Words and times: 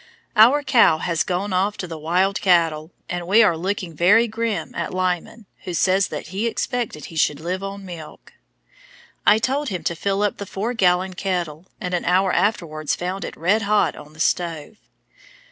Our 0.35 0.63
cow 0.63 0.97
has 0.97 1.21
gone 1.21 1.53
off 1.53 1.77
to 1.77 1.85
the 1.87 1.95
wild 1.99 2.41
cattle, 2.41 2.89
and 3.07 3.27
we 3.27 3.43
are 3.43 3.55
looking 3.55 3.93
very 3.93 4.27
grim 4.27 4.73
at 4.73 4.95
Lyman, 4.95 5.45
who 5.65 5.75
says 5.75 6.07
that 6.07 6.29
he 6.29 6.47
expected 6.47 7.05
he 7.05 7.15
should 7.15 7.39
live 7.39 7.61
on 7.61 7.85
milk. 7.85 8.33
I 9.27 9.37
told 9.37 9.69
him 9.69 9.83
to 9.83 9.95
fill 9.95 10.23
up 10.23 10.37
the 10.37 10.47
four 10.47 10.73
gallon 10.73 11.13
kettle, 11.13 11.67
and 11.79 11.93
an 11.93 12.05
hour 12.05 12.33
afterwards 12.33 12.95
found 12.95 13.23
it 13.23 13.37
red 13.37 13.61
hot 13.61 13.95
on 13.95 14.13
the 14.13 14.19
stove. 14.19 14.77